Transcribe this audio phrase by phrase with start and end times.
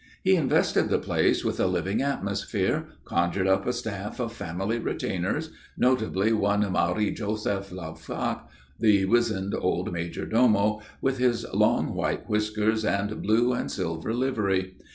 [0.23, 5.51] He invested the place with a living atmosphere; conjured up a staff of family retainers,
[5.77, 8.47] notably one Marie Joseph Loufoque,
[8.79, 14.75] the wizened old major domo, with his long white whiskers and blue and silver livery.